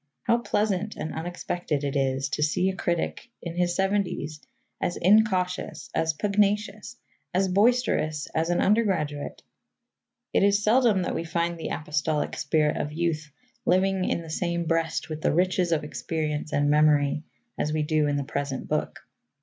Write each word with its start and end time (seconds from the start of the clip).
How 0.23 0.39
pleasant 0.39 0.95
and 0.95 1.13
unexpected 1.13 1.83
it 1.83 1.95
is 1.95 2.27
to 2.29 2.41
see 2.41 2.71
a 2.71 2.75
critic 2.75 3.29
in 3.39 3.55
his 3.55 3.75
seventies 3.75 4.41
as 4.81 4.97
incautious, 4.97 5.91
as 5.93 6.13
pugnacious, 6.13 6.95
as 7.35 7.47
boisterous 7.49 8.27
as 8.33 8.49
an 8.49 8.61
undergraduate! 8.61 9.43
It 10.33 10.41
is 10.41 10.63
seldom 10.63 11.03
that 11.03 11.13
we 11.13 11.23
find 11.23 11.55
the 11.59 11.69
apostolic 11.69 12.35
spirit 12.35 12.77
of 12.77 12.91
youth 12.91 13.31
living 13.63 14.05
in 14.05 14.23
the 14.23 14.31
same 14.31 14.65
breast 14.65 15.07
with 15.07 15.21
the 15.21 15.31
riches 15.35 15.71
of 15.71 15.83
experience 15.83 16.51
and 16.51 16.71
memory, 16.71 17.21
as 17.59 17.71
we 17.71 17.83
do 17.83 18.07
in 18.07 18.15
the 18.15 18.23
present 18.23 18.67
book. 18.67 19.01